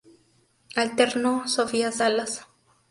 [0.75, 2.47] Alternó Sofía Salas.